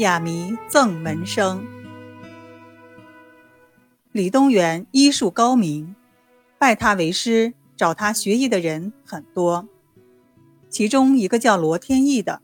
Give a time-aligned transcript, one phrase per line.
[0.00, 1.62] 哑谜赠门生。
[4.12, 5.94] 李东垣医术高明，
[6.58, 9.68] 拜他为师、找他学艺的人很多。
[10.70, 12.40] 其中一个叫罗天意的，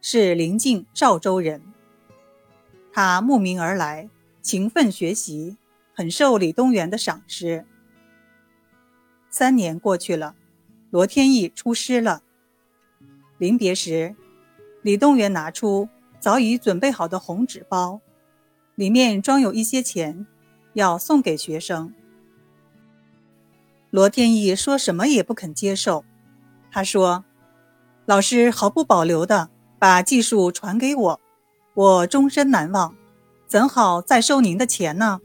[0.00, 1.60] 是临近赵州人。
[2.90, 4.08] 他慕名而来，
[4.40, 5.58] 勤奋学习，
[5.92, 7.66] 很受李东垣的赏识。
[9.28, 10.34] 三年过去了，
[10.88, 12.22] 罗天意出师了。
[13.36, 14.16] 临别时，
[14.80, 15.90] 李东垣拿出。
[16.24, 18.00] 早已准备好的红纸包，
[18.76, 20.26] 里面装有一些钱，
[20.72, 21.92] 要送给学生。
[23.90, 26.02] 罗天意说什么也不肯接受。
[26.70, 27.26] 他说
[28.08, 31.20] ：“老师毫不保留的把技术传给我，
[31.74, 32.96] 我终身难忘，
[33.46, 35.20] 怎好再收您的钱呢？”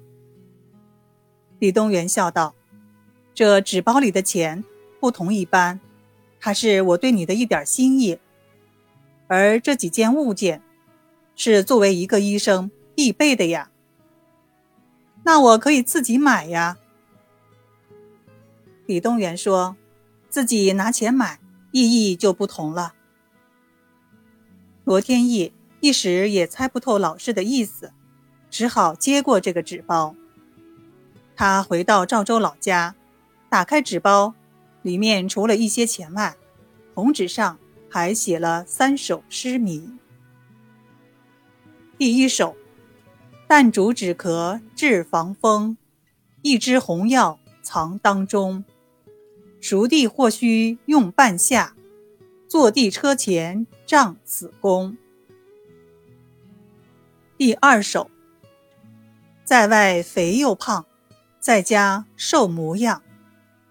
[1.59, 2.53] 李东垣笑道
[3.34, 4.66] ：“这纸包里的钱
[5.00, 5.80] 不同一般，
[6.41, 8.20] 它是我对你的一点心意，
[9.28, 10.61] 而这几件物件。”
[11.42, 13.72] 是作为一个医生必备的呀。
[15.23, 16.78] 那我可以自己买呀。
[18.86, 19.78] 李东垣说
[20.30, 21.40] ：“自己拿钱买，
[21.72, 22.94] 意义就不同了。”
[24.84, 27.94] 罗天意一时也猜不透老师的意思，
[28.50, 30.14] 只好接过这个纸包。
[31.38, 32.96] 他回到赵州老家，
[33.48, 34.34] 打开纸包，
[34.81, 36.36] 里面除了一些钱外，
[36.94, 37.58] 红纸上
[37.90, 39.98] 还写了三首诗谜。
[42.00, 42.55] 第一首，
[43.45, 45.75] 淡竹止咳治防风，
[46.41, 48.64] 一支红药藏当中。
[49.59, 51.75] 熟地或须用半夏，
[52.47, 54.95] 坐地车前仗此功。
[57.38, 58.09] 第二首，
[59.44, 60.86] 在外肥又胖，
[61.41, 63.03] 在家瘦模样。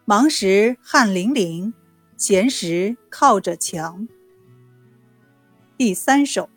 [0.04, 1.72] 忙时汗淋淋，
[2.18, 4.06] 闲时靠着墙。
[5.78, 6.50] 第三首。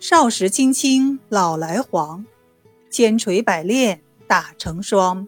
[0.00, 2.24] 少时青青老来黄，
[2.90, 5.26] 千锤百炼打成霜。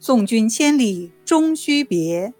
[0.00, 2.32] 送君千里终须别，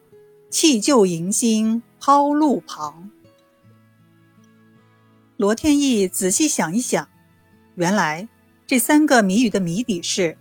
[0.49, 3.11] 弃旧迎新抛路旁。
[5.37, 7.09] 罗天意仔细想一想，
[7.75, 8.29] 原来
[8.67, 10.39] 这三个谜语的谜底是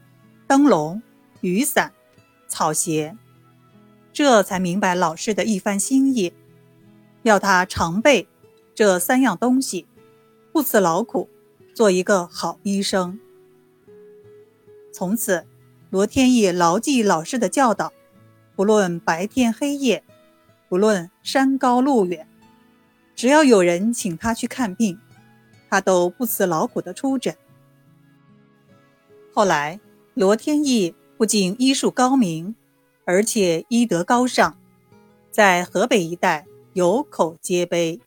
[0.48, 1.02] 灯笼、
[1.42, 1.92] 雨伞、
[2.48, 3.18] 草鞋，
[4.14, 6.32] 这才明白老师的一番心意，
[7.24, 8.28] 要他常备
[8.74, 9.86] 这三样东西。
[10.58, 11.30] 不辞劳苦，
[11.76, 13.20] 做一个好医生。
[14.92, 15.46] 从此，
[15.92, 17.94] 罗天意牢记老师的教导，
[18.56, 20.04] 不论白天黑夜，
[20.68, 22.28] 不论山高路远，
[23.16, 25.00] 只要有人请他去看病，
[25.70, 27.38] 他都不辞劳苦的出诊。
[29.36, 29.80] 后来，
[30.16, 32.56] 罗天意不仅医术高明，
[33.06, 34.58] 而且医德高尚，
[35.30, 38.02] 在河北一带有口皆碑。